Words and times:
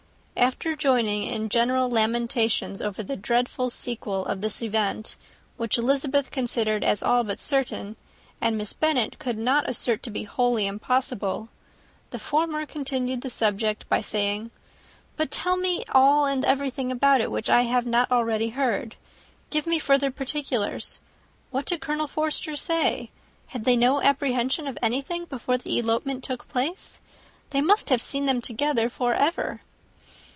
After 0.37 0.75
joining 0.75 1.23
in 1.27 1.49
general 1.49 1.87
lamentations 1.87 2.81
over 2.81 3.03
the 3.03 3.15
dreadful 3.15 3.69
sequel 3.69 4.25
of 4.25 4.41
this 4.41 4.63
event, 4.63 5.15
which 5.55 5.77
Elizabeth 5.77 6.31
considered 6.31 6.83
as 6.83 7.03
all 7.03 7.23
but 7.23 7.39
certain, 7.39 7.95
and 8.41 8.57
Miss 8.57 8.73
Bennet 8.73 9.19
could 9.19 9.37
not 9.37 9.69
assert 9.69 10.01
to 10.01 10.09
be 10.09 10.23
wholly 10.23 10.65
impossible, 10.65 11.49
the 12.09 12.17
former 12.17 12.65
continued 12.65 13.21
the 13.21 13.29
subject 13.29 13.87
by 13.87 14.01
saying, 14.01 14.49
"But 15.15 15.29
tell 15.29 15.57
me 15.57 15.83
all 15.91 16.25
and 16.25 16.43
everything 16.43 16.91
about 16.91 17.21
it 17.21 17.29
which 17.29 17.49
I 17.49 17.61
have 17.63 17.85
not 17.85 18.11
already 18.11 18.49
heard. 18.49 18.95
Give 19.51 19.67
me 19.67 19.77
further 19.77 20.09
particulars. 20.09 20.99
What 21.51 21.67
did 21.67 21.81
Colonel 21.81 22.07
Forster 22.07 22.55
say? 22.55 23.11
Had 23.47 23.63
they 23.63 23.75
no 23.75 24.01
apprehension 24.01 24.67
of 24.67 24.77
anything 24.81 25.25
before 25.25 25.59
the 25.59 25.77
elopement 25.77 26.23
took 26.23 26.47
place? 26.47 26.99
They 27.51 27.61
must 27.61 27.89
have 27.89 28.01
seen 28.01 28.25
them 28.25 28.41
together 28.41 28.89
for 28.89 29.13
ever." 29.13 29.61